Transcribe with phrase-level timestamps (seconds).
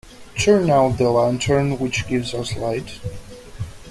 [0.35, 2.99] Turn out the lantern which gives us light.